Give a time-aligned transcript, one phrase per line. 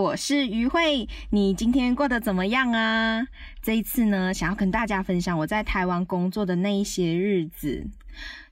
[0.00, 3.26] 我是于慧，你今天过得怎么样啊？
[3.60, 7.86] 这一次呢，想要跟大家分享我在台湾工作的那一些日子。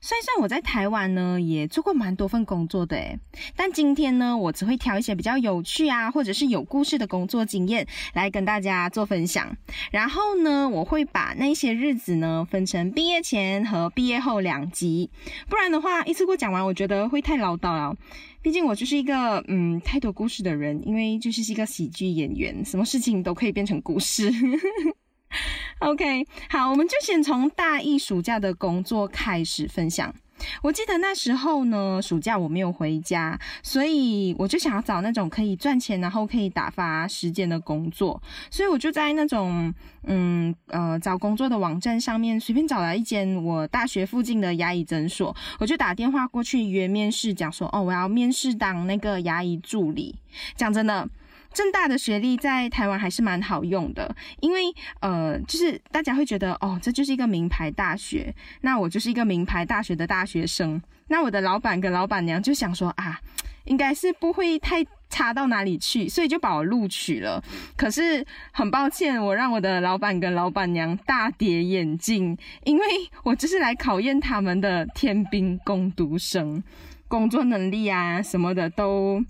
[0.01, 3.19] 虽然，我在台湾呢也做过蛮多份工作的诶，
[3.55, 9.57] 但今天呢，我只会挑一些比较有趣啊，或者是有故事的工作经验来跟大家做分享。
[9.91, 15.09] 然后呢，我会把那些日子呢分成毕业前和毕业后两集，
[15.49, 17.95] 不然的话一次过讲完，我觉得会太唠叨了。
[18.41, 24.31] 毕竟我就是一个嗯太多故事的人，因为就是一个喜剧演员，什么事情都可以变成故事。
[25.79, 30.13] OK，好，我们就先从大一暑假的工作开始分享。
[30.61, 38.21] 我记得那时候呢，暑假我没有回家，所以我就想要找那种可以赚钱，然后可以打发时间的工作。
[38.49, 39.73] 所以我就在那种
[40.03, 50.15] 嗯呃找工作的网站上面随便找了一间我大学附近的牙医诊所，我就打电话过去约面试，讲说哦，我要面试当那个牙医助理。
[50.55, 51.07] 讲真的。
[51.53, 63.19] 正大的学历在台湾还是蛮好用的，因为呃，就是大家会觉得哦，这就是一个名牌大学，那我就是一个名牌大学的大学生，那我的老板跟老板娘就想说啊，
[63.65, 67.43] 应该是不会太差到哪里去，所以就把我录取了。
[67.75, 72.85] 可是很抱歉，我让我的老板跟老板娘大跌眼镜，因为
[73.23, 76.63] 我就是来考验他们的天兵工读生，
[77.07, 79.25] 工作能力啊什么的都。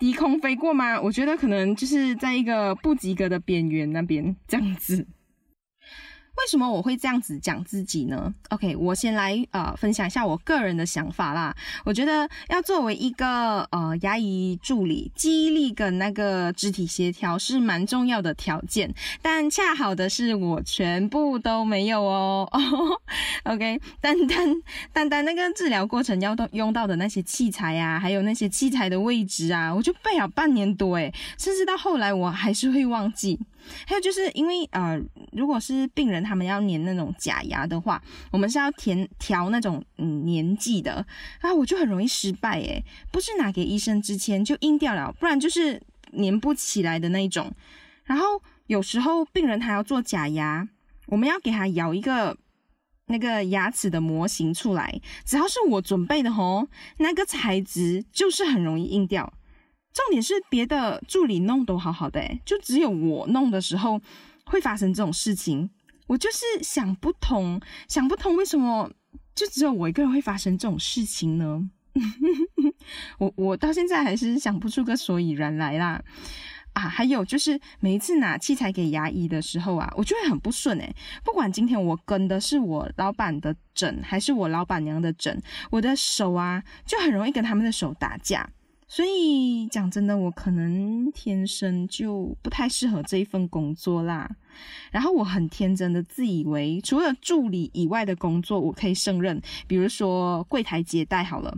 [0.00, 1.00] 低空飞过吗？
[1.00, 5.06] 我觉得可能就是在一个不及格的边缘那边这样子。
[6.40, 11.54] 为什么我会这样子讲自己呢？OK，我先来呃分享一下我个人的想法啦。
[11.84, 22.48] 我觉得要作为一个呃牙医助理，记忆力跟那个肢体协调是蛮重要的条件，但恰好的是我全部都没有哦。
[23.44, 24.56] OK，单单
[24.92, 33.38] 单单那个治疗过程要用到的那些器材啊，还有那些器材的位置啊，我就背了半年多诶，甚至到后来我还是会忘记。
[33.86, 35.00] 还有就是因为呃，
[35.32, 41.04] 如果是病人他们要粘那种假牙的话，我们是要填调那种嗯粘剂的
[41.40, 45.80] 啊，我就很容易失败诶，不是拿给医生之前就硬掉了，不然就是
[46.16, 47.52] 粘不起来的那一种。
[48.04, 50.68] 然后有时候病人他要做假牙，
[51.06, 52.36] 我们要给他咬一个
[53.06, 56.68] 那个牙齿的模型出来，只要是我准备的吼，
[56.98, 59.32] 那个材质就是很容易硬掉。
[59.92, 64.00] 重点是别的助理弄都好好的，就只有我弄的时候
[64.44, 65.70] 会发生这种事情。
[66.06, 68.90] 我就是想不通，想不通为什么
[69.34, 71.70] 就只有我一个人会发生这种事情呢？
[73.18, 76.02] 我我到现在还是想不出个所以然来啦。
[76.72, 88.48] 啊，还有就是每一次拿器材给牙医的时候啊，我就会很不顺诶，不管今天我跟的是我老板的诊还是我老板娘的诊，我的手啊就很容易跟他们的手打架。
[88.92, 94.28] 所以讲真的，我可能天生就不太适合这一份工作啦。
[94.90, 101.56] 然后我很天真的自以为，除了助理以外的工作我可以胜任，比如说柜台接待好了。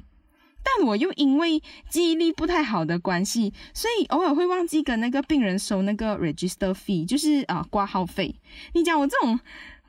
[0.62, 8.34] 但我又因为记忆力不太好的关系，所以偶尔会忘记跟那个病人收那个 register fee，就是啊挂号费。
[8.74, 9.40] 你讲我这种。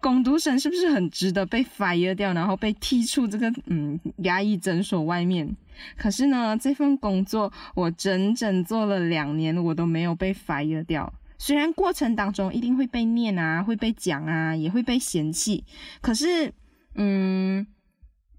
[0.04, 5.56] 工读生是不是很值得被 fire 掉，然后被踢出这个嗯牙医诊所外面？
[5.96, 11.12] 可是呢，这份工作我整整做了两年，我都没有被 fire 掉。
[11.38, 15.64] 虽然过程当中一定会被念啊，会被讲啊，也会被嫌弃，
[16.02, 16.54] 可是
[16.96, 17.66] 嗯。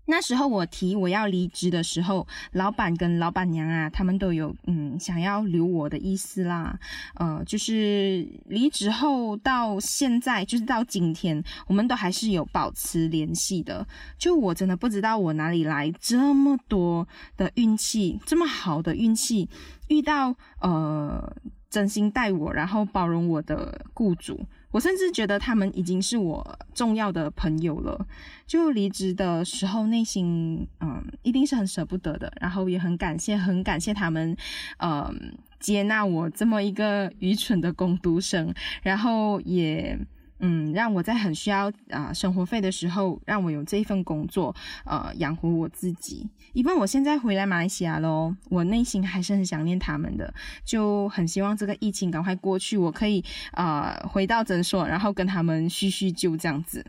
[0.06, 6.78] 那时候我提我要离职的时候，老板跟老板娘啊，他们都有嗯想要留我的意思啦。
[7.14, 13.86] 呃，就是离职后到现在，就是到今天，我们都还是有保持联系的。
[14.18, 19.48] 就我真的不知道我哪里来这么多的运气，这么好的运气，
[19.88, 21.34] 遇到呃
[21.70, 24.40] 真心待我，然后包容我的雇主。
[24.74, 28.04] 我甚至觉得他们已经是我重要的朋友了。
[28.44, 34.36] 就离职的时候，内心嗯一定是很舍不得的，然后也很感谢，很感谢他们，
[34.78, 38.52] 嗯接纳我这么一个愚蠢的工读生，
[38.82, 39.96] 然后也。
[40.40, 44.54] 嗯，让我在很需要啊、生活费的时候，让我有这一份工作，
[44.84, 46.28] 呃，养活我自己。
[46.52, 50.34] 因为我现在回来马来西亚喽，我内心还是很想念他们的，
[50.64, 56.84] 就很希望这个疫情赶快过去，我可以啊、回到诊所，然后跟他们叙叙旧这样子。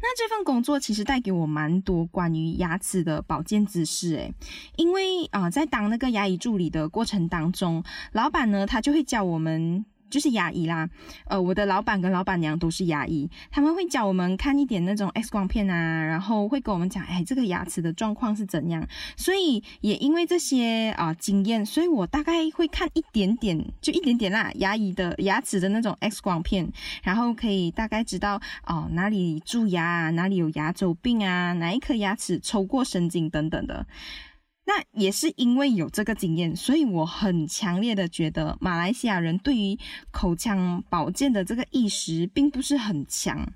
[0.00, 4.32] 那这份工作其实带给我蛮多关于牙齿的保健知识，诶，
[4.76, 7.82] 因为啊、在当那个牙医助理的过程当中，
[8.12, 9.84] 老板呢他就会教我们。
[10.14, 10.88] 就是牙医啦。
[11.24, 18.86] 呃，我的老板跟老板娘都是牙医，他们会教我们看一点那种 X 光片啊，然后会跟我们讲，哎，这个牙齿的状况是怎样。
[19.16, 26.70] 所以也因为这些啊、经验，所以我大概会看一点点，就一点点啦，牙医的牙齿的那种 X 光片，
[27.02, 33.84] 然后可以大概知道哦、哪里蛀牙啊，哪里有牙周病啊，哪一颗牙齿抽过神经等等的。
[34.66, 39.78] 那也是因为有这个经验，所以我很强烈的觉得马来西亚人对于
[40.10, 43.46] 口腔保健的这个意识并不是很强。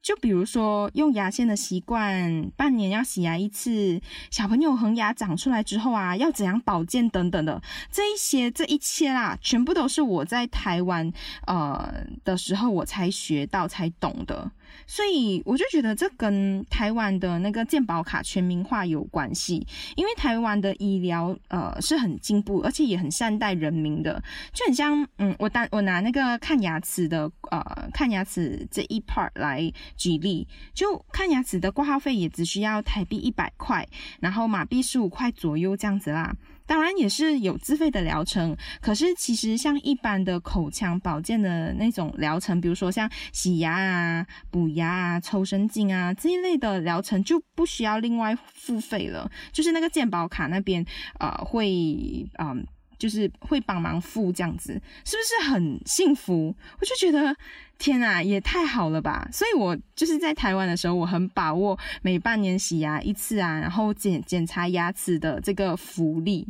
[0.00, 4.00] 就比如说用牙线的习惯，半年要洗牙一次，
[4.30, 7.60] 小朋友恒牙长出来之后啊，要怎样保健等等的，
[7.90, 11.12] 这一些这一切啦，全部都是我在台湾
[11.46, 14.50] 呃的时候我才学到才懂的。
[14.86, 19.66] 所以我就觉得这跟台湾的那个健保卡全民化有关系，
[19.96, 24.22] 因为台湾的医疗呃是很进步，而且也很善待人民的，
[24.52, 33.86] 就很像嗯，我当我拿那个看牙齿的呃看牙齿这一 part 来举例，就看牙齿的挂号费也只需要台币一百块，
[34.20, 36.34] 然后马币十五块左右这样子啦。
[36.68, 49.28] 当然也是有自费的疗程，可是其实像一般的口腔保健的那种疗程，比如说像洗牙啊、补牙啊、抽神经啊这一类的疗程，就不需要另外付费了。
[49.50, 50.84] 就是那个健保卡那边，
[51.18, 52.66] 呃，会，嗯、
[52.98, 54.72] 就是会帮忙付这样子，
[55.04, 56.54] 是不是很幸福？
[56.80, 57.34] 我就觉得
[57.78, 59.28] 天啊，也太好了吧！
[59.32, 66.46] 所以我就是在台湾的时候，我很把握每半年洗牙一次啊，然后检检查牙齿的这个福利。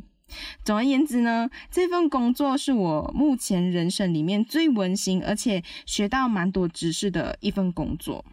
[0.62, 8.24] 总而言之呢，这份工作是我目前人生里面最温馨，而且学到蛮多知识的一份工作。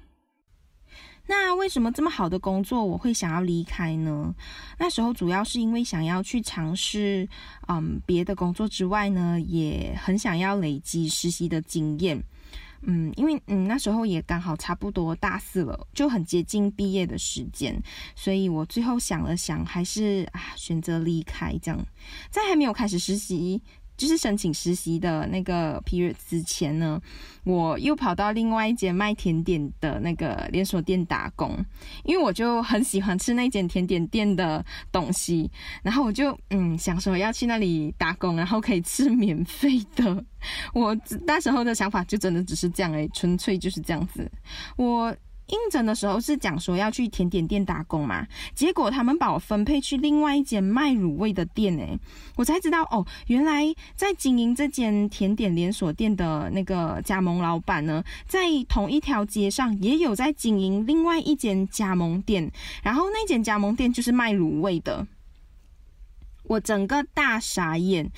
[1.27, 4.33] 那为什么这么好的工作我会想要离开呢？
[4.77, 7.27] 那时候主要是因为想要去尝试，
[7.67, 12.23] 嗯，别的工作之外呢，也很想要累积实习的经验。
[12.87, 17.75] 嗯，因为嗯那时候也刚好差不多大四了，就很接近毕业的时间，
[18.15, 21.83] 所以我最后想了想，还是啊选择离开这样，
[22.29, 23.59] 在还没有开始实习。
[23.97, 27.01] 就是申请实习的那个 period 之前呢，
[27.43, 31.57] 我又跑到另外一间卖甜点的那个连锁店打工，
[32.03, 35.49] 因为我就很喜欢吃那间甜点店的东西，
[35.81, 40.23] 然后我就嗯想说要去那里打工，然后可以吃免费的。
[40.73, 40.95] 我
[41.25, 44.29] 那时候的想法就真的只是这样诶，纯粹就是这样子。
[44.75, 45.15] 我。
[45.47, 51.97] 应征的时候是讲说要去甜点店打工嘛，结果他们把我分配去另外一间卖卤味的店诶，
[52.35, 53.63] 我才知道哦，原来
[53.95, 62.51] 在经营这间甜点连锁店的那个加盟老板呢，在同一条街上也有在经营另外一间加盟店，
[62.81, 65.05] 然后那间加盟店就是卖卤味的，
[66.43, 68.09] 我整个大傻眼，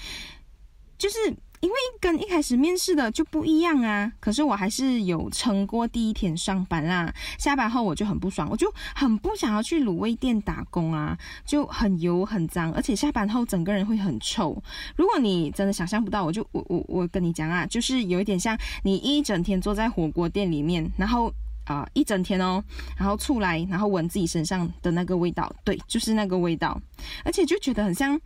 [0.97, 1.35] 就是。
[1.59, 7.11] 因为跟一开始面试的就不一样啊，可是我还是有撑过第一天上班啦。
[7.39, 14.61] 下班后我就很不爽，我就很不想要去卤味店打工啊，就很油很脏，而且下班后整个人会很臭。
[14.95, 21.33] 如果你真的想象不到，我就我我我跟你讲啊，就是有一点像你一整天坐在火锅店里面，然后
[21.65, 22.63] 啊、一整天哦，
[22.95, 26.79] 然后出来然后闻自己身上的那个味道，对，就是那个味道，
[27.25, 28.19] 而且就觉得很像。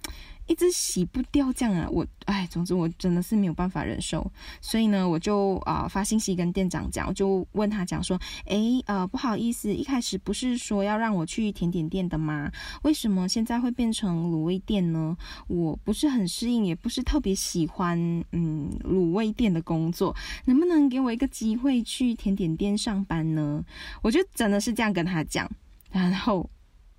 [0.52, 12.52] 一直洗不掉这样啊，我哎，总之我真的是没有办法忍受，所以呢，我就啊、发信息跟店长讲，我就问他讲说，哎呃不好意思，一开始不是说要让我去甜点店的吗？
[12.84, 15.16] 为什么现在会变成卤味店呢？
[15.48, 17.98] 我不是很适应，也不是特别喜欢
[18.34, 23.64] 嗯卤味店的工作，能不能给我一个机会去甜点店上班呢？
[24.02, 25.50] 我就真的是这样跟他讲，
[25.92, 26.50] 然后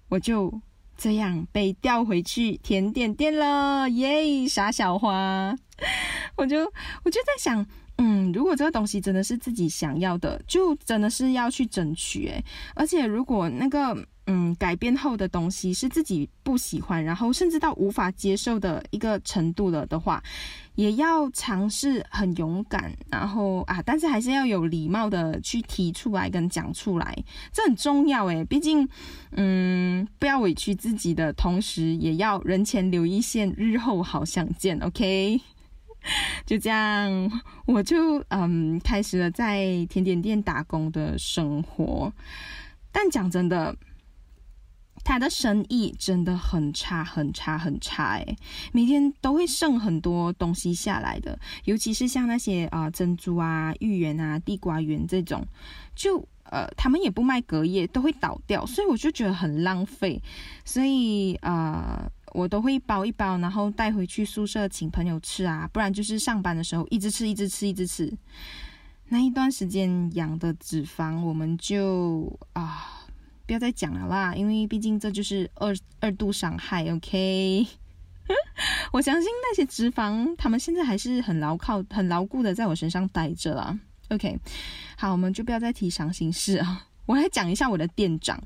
[0.09, 0.51] 我就。
[0.97, 4.47] 这样被调回去甜点店了，耶！
[4.49, 5.55] 傻小花，
[6.37, 6.61] 我就
[7.05, 7.67] 我就在想，
[7.99, 12.45] 嗯，如果这个东西真的是自己想要的，就真的是要去争取诶，
[12.75, 13.97] 而且如果那个。
[14.27, 20.23] 嗯，改变后的东西是自己不喜欢，然后甚至到无法接受的一个程度了的话，
[20.77, 27.19] 也要尝试很勇敢，然后啊，但是还是要有礼貌的去提出来跟讲出来，
[27.53, 28.89] 这很重要诶，毕竟，
[29.33, 34.79] 嗯，不要委屈自己的同时，也要人前留一线，日后好相见。
[34.79, 35.41] OK，
[36.47, 42.13] 就这样，我就嗯开始了在甜点店打工的生活，
[42.91, 43.77] 但讲真的。
[45.05, 48.37] 他的生意真的很差，很差，很差诶，
[48.73, 55.45] 每天都会剩很多东西下来的，尤其是像那些啊、珍珠啊、芋圆啊、地瓜圆这种，
[55.97, 60.23] 就呃他们也不卖隔夜，都会倒掉，所以我就觉得很浪费。
[60.65, 68.13] 所以啊、呃，我都会包一包，然后带回去宿舍请朋友吃啊，不然就是上班的时候一直吃，一直吃，一直吃。
[69.09, 73.07] 那一段时间养的脂肪，我们就啊，
[73.45, 76.85] 不要再讲了啦，因为毕竟这就是二二度伤害。
[76.91, 77.67] OK，
[78.93, 83.79] 我相信那些脂肪，他们现在还是很牢靠、很牢固的在我身上待着啦。
[84.09, 84.39] OK，
[84.97, 86.87] 好，我们就不要再提伤心事啊。
[87.13, 88.43] 我来讲一下我的店长，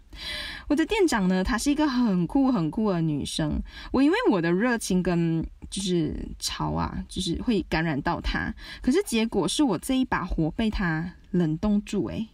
[0.67, 3.63] 我的店长呢，她是一个很酷很酷的女生。
[3.93, 8.53] 我因为我的热情跟就是潮啊，就是会感染到她。
[8.83, 12.27] 可是结果是我这一把火被她冷冻住，诶，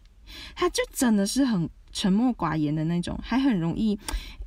[0.54, 3.98] 她就真的是很沉默寡言的那种，还很容易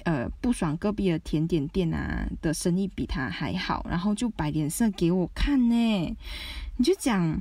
[0.06, 6.18] 呃不爽隔壁的甜点店啊的生意比她还好，然后就摆脸色给我看呢。
[6.78, 7.40] 你就讲。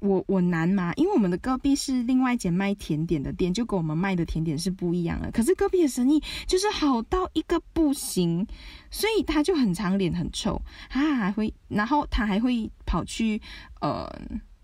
[0.00, 0.92] 我我难吗？
[0.94, 5.30] 因为我们的隔壁是另外一间卖甜点的店，就跟我们卖的甜点是不一样的。
[5.32, 8.46] 可是隔壁的生意就是好到一个不行，
[8.90, 13.42] 所以他就很长脸很臭，他还会，然后他还会跑去
[13.80, 14.08] 呃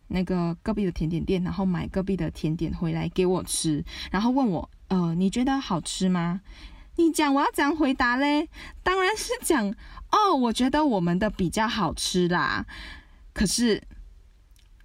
[0.07, 6.41] 那个隔壁的甜点店，然后买隔壁的甜点回来给我吃，然后问我呃你觉得好吃吗？
[6.97, 8.49] 你讲我要怎样回答嘞？
[8.85, 9.69] 当然是讲
[10.13, 12.65] 哦，我觉得我们的比较好吃啦。
[13.33, 13.83] 可是。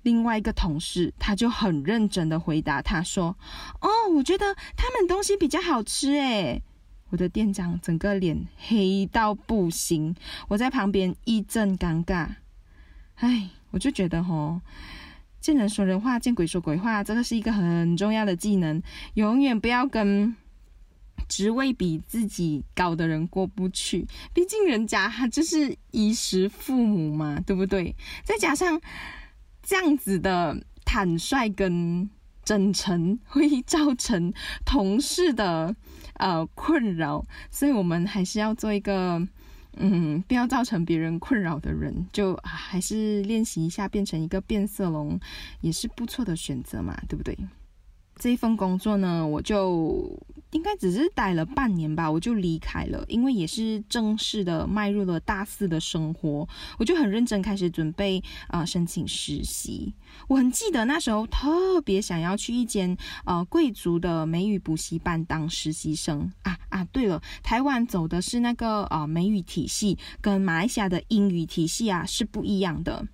[0.09, 3.37] 另外一个同事，他就很认真的回答他说
[3.79, 6.63] ：“哦，我觉得他们东西比较好吃。”诶，
[7.11, 10.15] 我的店长整个脸黑到不行，
[10.47, 12.27] 我在旁边一阵尴尬。
[13.17, 14.61] 哎，我就觉得吼，
[15.39, 18.81] 见人说人话，见鬼说鬼话，这个是一个很重要的技能，
[19.13, 20.35] 永远不要跟
[21.27, 27.95] 职位比自己高的人过不去，毕竟人家他就是衣食父母嘛，对不对？
[28.23, 28.81] 再加上。
[29.69, 32.09] 这样子的坦率跟
[32.43, 34.33] 真诚会造成
[34.65, 35.75] 同事的
[36.15, 39.21] 呃困扰，所以我们还是要做一个
[39.77, 45.19] 嗯，不要造成别人困扰的人，就还是练习一下变成一个变色龙，
[45.61, 47.37] 也是不错的选择嘛，对不对？
[48.19, 50.21] 这一份工作呢，我就
[50.51, 56.47] 应该只是待了半年吧，我就离开了，因为也是正式的迈入了大四的生活，
[56.77, 59.93] 我就很认真开始准备啊、申请实习。
[60.27, 66.83] 我很记得那时候特别想要去一间呃贵族的美语补习班当实习生啊啊！
[66.91, 73.07] 对了，台湾走的是那个、呃、美语体系，跟马来西亚的英语体系啊是不一样的。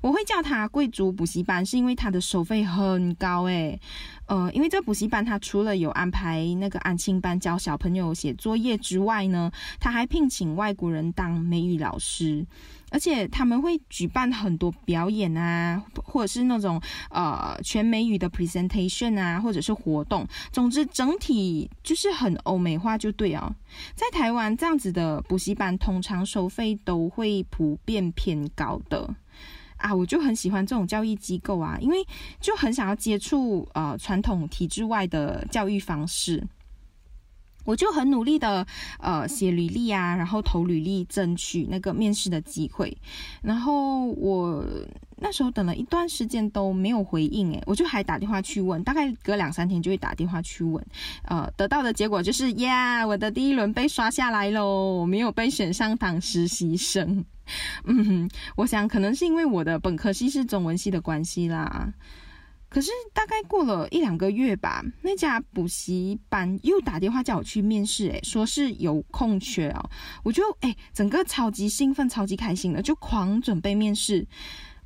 [0.00, 3.80] 我会叫它贵族补习班，是因为它的收费很高诶。
[4.26, 12.46] 呃，因为这补习班它除了有安排那个安亲班教小朋友写作业之外呢，他还聘请外国人当美语老师，
[12.90, 20.26] 而且他们会举办很多表演啊，或者是那种呃全美语的 presentation 啊，或者是活动。
[20.52, 23.50] 总之，整体就是很欧美化，就对哦。
[23.94, 29.08] 在台湾这样子的补习班，通常收费都会普遍偏高的。
[29.76, 32.04] 啊，我就很喜欢这种教育机构啊，因为
[32.40, 36.42] 就很想要接触呃传统体制外的教育方式，
[37.64, 38.66] 我就很努力的
[38.98, 42.96] 呃写履历啊，然后投履历争取那个面试的机会，
[43.40, 44.64] 然后我
[45.20, 50.84] 那时候等了一段时间都没有回应，诶，我就还打电话去问，大概隔两三天就会打电话去问，
[51.22, 57.24] 呃，得到的结果就是呀，我的第一轮被刷下来喽，我没有被选上当实习生。
[57.84, 61.92] 嗯， 我想可能是因为我的本科系是中文系的关系啦。
[62.70, 69.90] 可是大概过了一两个月吧，那家补习班又打电话叫我去面试，诶，说是有空缺哦。
[70.22, 74.26] 我就诶，整个超级兴奋、超级开心的，就狂准备面试。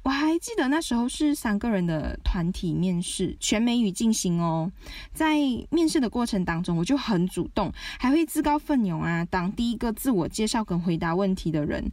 [0.04, 4.70] 我还记得那时候是三个人的团体面试，全美语进行哦。
[5.12, 5.36] 在
[5.70, 11.90] 面试的过程当中，我就很主动，还会自告奋勇啊，当第一个自我介绍跟回答问题的人。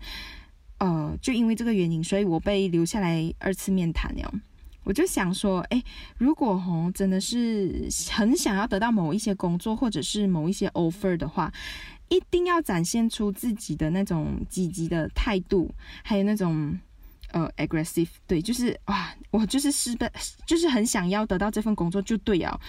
[0.79, 4.33] 呃，就因为这个原因，所以我被留下来二次面谈了。
[4.86, 5.83] 我就想说，诶，
[6.17, 11.53] 如果吼真的是很想要得到某一些工作或者是某一些 offer 的话，
[12.07, 15.69] 一定要展现出自己的那种积极的态度，
[16.01, 16.75] 还有那种
[17.31, 20.12] 呃 aggressive，对，就是哇，我就是是的，
[20.48, 22.59] 就是很想要得到这份工作就对了。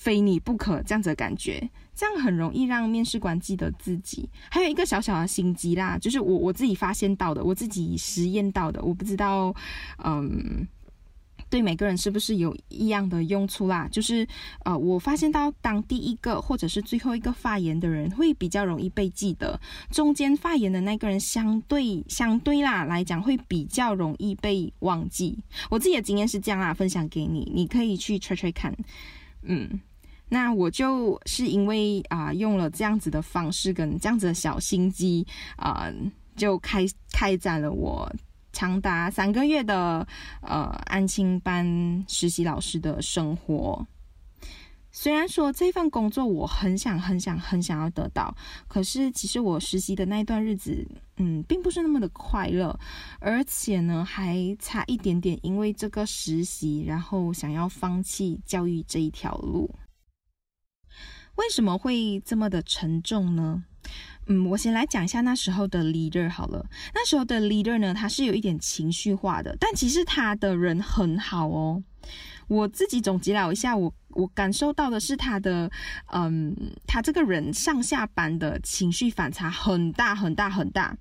[0.00, 4.26] 非你不可这样子的感觉，这样很容易让面试官记得自己。
[4.50, 9.54] 还有一个小小的心机啦，就是我我自己发现到的，我自己实验到的，我不知道，
[10.02, 10.66] 嗯，
[11.50, 13.86] 对每个人是不是有一样的用处啦？
[13.92, 14.26] 就是
[14.64, 25.38] 呃，我发现到当第一个或者是最后一个发言的人会比较容易被记得，中间发言的那个人相对相对啦来讲会比较容易被忘记。
[25.68, 28.74] 我自己的经验是这样啦，分享给你，你可以去吹吹看，
[29.42, 29.78] 嗯。
[30.30, 35.92] 那我就是因为啊、用了这样子的方式跟这样子的小心机啊、
[36.36, 38.10] 就开开展了我
[38.52, 40.06] 长达三个月的
[40.40, 43.86] 呃安亲班实习老师的生活。
[44.92, 48.34] 虽然说这份工作我很想很想很想要得到，
[48.66, 50.84] 可是其实我实习的那一段日子，
[51.18, 52.76] 嗯，并不是那么的快乐，
[53.20, 59.72] 而且呢，还差一点点，因为这个实习，然后想要放弃教育这一条路。
[61.40, 63.64] 为什么会这么的沉重呢？
[64.26, 66.66] 嗯，我先来讲一下那时候的 leader 好了。
[66.94, 71.82] 那时候的 leader 呢，他是有一点情绪化的，但其实他的人很好哦。
[72.46, 75.70] 我自己总结了一下，我我感受到的是他的，
[76.12, 76.54] 嗯，
[76.86, 80.94] 他这个人上下班的情绪反差很大很大很大。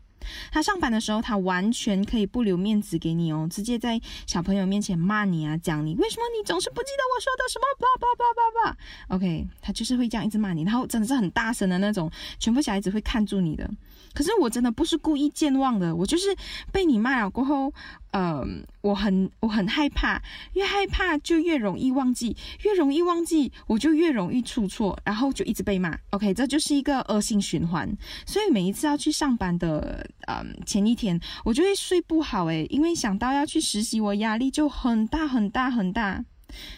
[0.52, 9.16] 他上班的时候，他完全可以不留面子给你哦，直接在小朋友面前骂你啊，讲你为什么你总是不记得我说的什么，叭叭叭叭叭。
[9.16, 13.70] OK，他就是会这样一直骂你，然后真的是很大声的那种，全部小孩子会看住你的。
[14.14, 16.36] 可是我真的不是故意健忘的，我就是
[16.72, 17.74] 被你骂了过后，
[18.12, 18.44] 呃，
[18.82, 20.22] 我很我很害怕，
[20.54, 25.98] 越害怕就越容易忘记，越容易忘记我就越容易出错，然后就一直被骂。
[26.12, 27.90] OK，这就是一个恶性循环。
[28.26, 36.26] 所以每一次要去上班的，呃，前一天我就会睡不好，诶，因为想到要去实习，我压力就很大很大很大。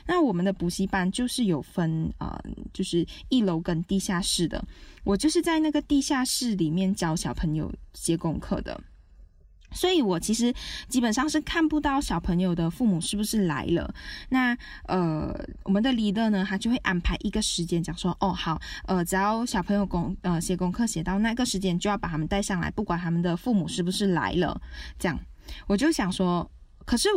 [0.05, 4.63] 那我们的补习班就是有分啊、呃，就是一楼跟地下室的。
[5.03, 8.79] 我就是在那个地下室里面教小朋友写功课的，
[9.71, 10.53] 所以我其实
[10.87, 13.91] 基本上是看不到小朋友的父母是不是来了。
[14.29, 24.61] 那呃，我们的 leader 呢，他就会安排一个时间，讲说哦好，呃，只要小朋友功呃写功课写到那个时间，就要把他们带上来，不管他们的父母是不是来了。
[24.99, 25.19] 这样，
[25.65, 26.51] 我就想说，
[26.85, 27.09] 可是。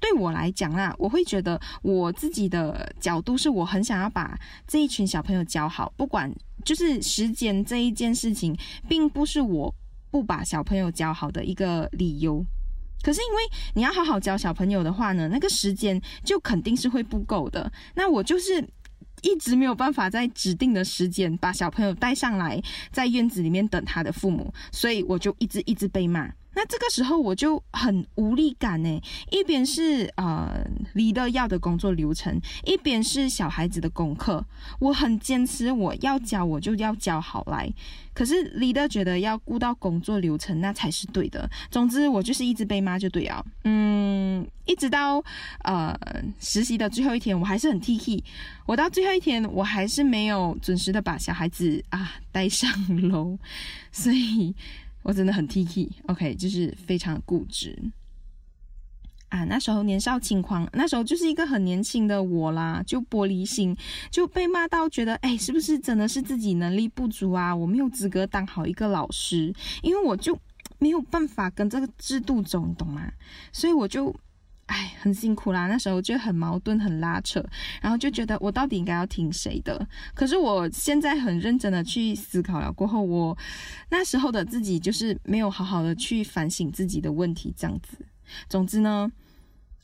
[0.00, 6.32] 对我来讲啦，我会觉得我自己的角度是我很想要把这一群小朋友教好，不管
[6.64, 8.56] 就是时间这一件事情，
[8.88, 9.74] 并不是我
[10.10, 12.44] 不把小朋友教好的一个理由。
[13.02, 13.42] 可是因为
[13.74, 17.70] 你要好好教小朋友的话呢，那个时间就肯定是会不够的。
[17.94, 18.60] 那我就是
[19.22, 26.28] 一直没有办法在指定的时间把小朋友带上来，在院子里面等他的父母，所以我就一直一直被骂。
[26.58, 30.50] 那这个时候我就很无力感呢，一边是呃
[30.96, 34.44] leader 要的工作流程，一边是小孩子的功课，
[34.80, 37.72] 我很坚持我要教我就要教好来，
[38.12, 41.48] 可是 leader 觉得要顾到工作流程那才是对的。
[41.70, 45.22] 总之我就是一直被骂就对了，嗯，一直到
[45.62, 45.96] 呃
[46.40, 48.24] 实习的最后一天，我还是很 T T，
[48.66, 52.68] 我到最后一天我还是没有准时的把小孩子啊带上
[53.08, 53.38] 楼，
[53.92, 54.56] 所以。
[55.08, 57.74] 我真的很 Tiki，OK，就是非常固执
[59.30, 59.42] 啊。
[59.44, 63.74] 那时候年少轻狂，那时候就是一个很年轻的我啦，就玻璃心，
[64.10, 67.56] 就被骂到觉得，哎，是不是真的是自己能力不足啊？
[67.56, 70.38] 我没有资格当好一个老师，因为我就
[70.78, 73.10] 没有办法跟这个制度走，你懂吗？
[73.50, 74.14] 所以我就。
[74.68, 77.44] 哎，很辛苦啦，那时候就很矛盾，很拉扯，
[77.80, 79.86] 然后就觉得我到底应该要听谁的？
[80.14, 83.36] 可是我现在很认真的去思考了过后，我
[83.90, 87.96] 那时候的自己就是没有好好的去反省自己的问题，这样子。
[88.46, 89.10] 总之呢，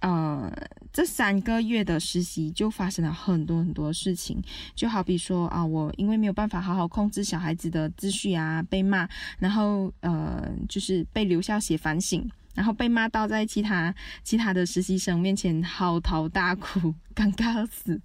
[0.01, 0.53] 呃，
[0.92, 4.38] 这三个月的实习就发生了很多很多事情，
[4.75, 12.31] 就好比说啊，我因为没有办法好好控制小孩子的秩序啊，被骂，然后呃，就是被留校写反省。
[12.55, 18.01] 然后被骂到在其他其他的实习生面前嚎啕大哭，尴尬死。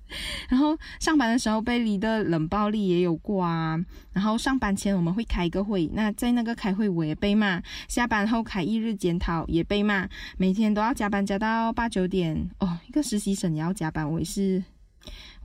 [0.50, 3.80] 然后上班的时候被 leader 冷暴力也有过啊。
[4.12, 7.62] 然后上班前我们会开一个会，那在那个开会我也被骂。
[7.88, 10.08] 下班后开一日检讨也被骂，
[10.38, 12.78] 每天都要加班加到八九点哦。
[12.88, 14.64] 一个实习生也要加班，我也是。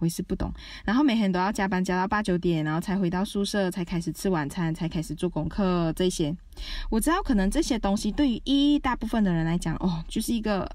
[0.00, 0.52] 我也是不懂，
[0.84, 6.36] 然后每天都要加班加到八九点，然后才回到宿舍，才开始吃晚餐，才开始做功课这些。
[6.90, 10.70] 我知道可能这些东西对于一大部分的人来讲，哦，就是一个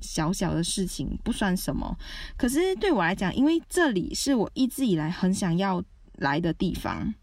[0.00, 1.96] 小小的事情，不算什么。
[2.36, 5.82] 可是对我来讲，因为这里是我一直以来很想要
[6.16, 7.14] 来的地方，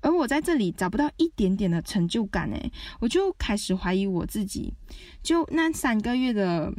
[0.00, 4.72] 而我在这里找不到一点点的成就感，诶，我就开始怀疑我自己。
[5.22, 6.72] 就那三个月的。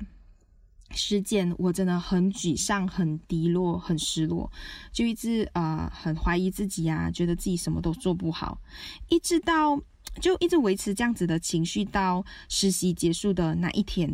[0.92, 4.50] 时间我真的很沮丧、很低落、很失落，
[4.94, 8.62] 就一直呃很怀疑自己啊，觉得自己什么都做不好，
[9.10, 9.78] 一直到
[10.22, 14.10] 就一直维持这样子的情绪到实习结束的那一天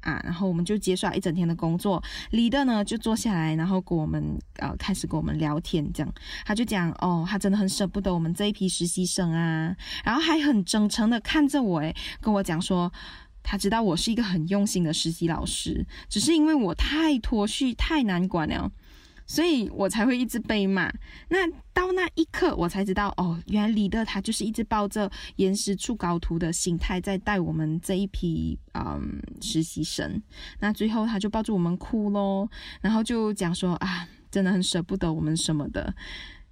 [0.00, 12.92] 啊，然后我们就结束了一整天的工作，leader 呢就坐下来，然后跟我们呃开始跟我们聊天，这样他就讲哦，他真的很舍不得我们这一批实习生啊，然后还很真诚的看着我，诶，跟我讲说。
[13.50, 18.70] 他知道我是一个很用心的实习老师，只是因为我太脱序、太难管了，
[19.28, 20.92] 所以我才会一直被骂。
[21.28, 30.20] 那到那一刻，我才知道，哦，原来李的他就是一直抱着严师出高徒的心态在带我们这一批嗯实习生。
[30.58, 35.94] 那最后他就抱着我们哭咯，然后就讲说啊，真的很舍不得我们什么的，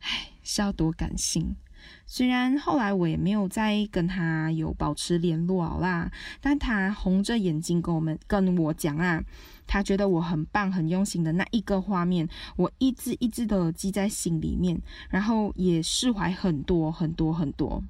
[0.00, 1.56] 唉，是要多感性。
[2.04, 6.10] 虽然后来我也没有再跟他有保持联络好啦，
[6.40, 9.22] 但他红着眼睛跟我们跟我讲啊，
[9.66, 17.82] 他觉得我很棒、很用心的那一个画面，我一直一直的记在心里面，然后也释怀很多很多很多。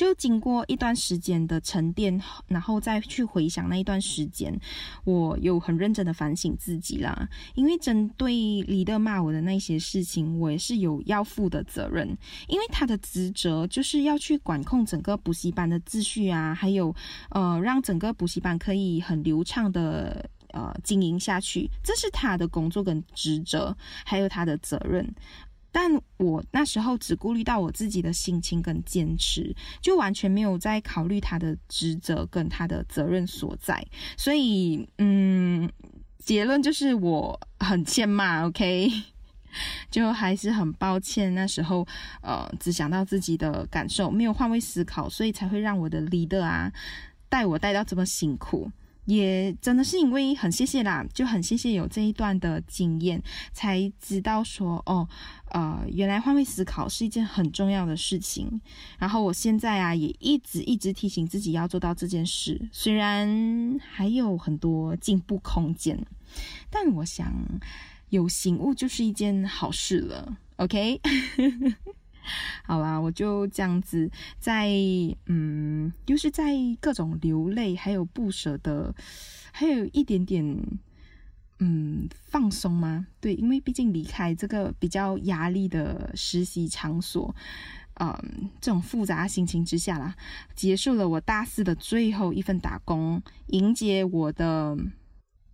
[0.00, 4.58] 就经过一段时间的沉淀，然后再去回想那一段时间，
[5.04, 7.28] 我有很认真的反省自己啦。
[7.54, 8.32] 因为针对
[8.62, 12.08] 李德骂我的那些事情，我也是有要负的责任。
[12.48, 16.96] 因为他的职责就是要去管控整个补习班的秩序啊，还有
[17.28, 25.14] 呃，让整个补习班可以很流畅的呃经营下去，这是他的工作跟职责，还有他的责任。
[25.72, 33.84] 但我那时候只顾虑到我自己的心情跟坚持，就完全没有在考虑他的职责跟他的责任所在。
[34.16, 35.70] 所以，嗯，
[36.18, 38.90] 结论就是我很欠骂，OK，
[39.90, 41.86] 就还是很抱歉那时候，
[42.22, 46.72] 呃，只想到自己的感受，没有换位思考，所以才会让我的 leader 啊
[47.28, 48.70] 带我带到这么辛苦。
[49.06, 55.08] 也真的是因为很谢谢啦，就很谢谢有这一段的经验，才知道说哦，
[55.50, 58.60] 呃，原来换位思考是一件很重要的事情。
[58.98, 65.98] 然后我现在啊，也一直一直提醒自己要做到这件事，虽然还有很多进步空间，
[66.70, 67.32] 但我想
[68.10, 70.36] 有醒悟就是一件好事了。
[70.56, 71.00] OK。
[72.64, 74.68] 好啦，我就这样子在，
[75.26, 78.94] 嗯，就是在各种流泪，还有不舍得，
[79.52, 80.44] 还有一点点，
[81.58, 83.06] 嗯，放松吗？
[83.20, 87.34] 对，因为毕竟离开这个比较压力的实习场所，
[87.94, 90.14] 嗯，这种复杂心情之下啦，
[90.54, 94.76] 结束了我大四的最后一份打工，迎接我的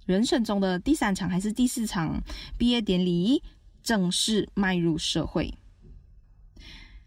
[0.04, 2.22] 人生中的第三场还是第四场
[2.58, 3.42] 毕业典礼，
[3.82, 5.54] 正式迈入社会。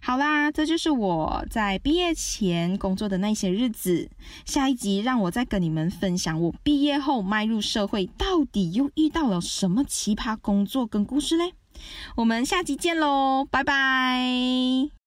[0.02, 4.10] 好啦，这就是我在毕业前工作的那些日子。
[4.46, 11.54] 下一集让我再跟你们分享我毕业后迈入社会，到底又遇到了什么奇葩工作跟故事嘞？
[12.16, 14.99] 我们下集见喽，拜拜。